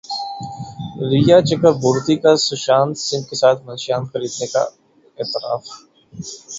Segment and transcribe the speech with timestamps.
[1.09, 4.63] ریا چکربورتی کا سشانت سنگھ کے لیے منشیات خریدنے کا
[5.17, 5.63] اعتراف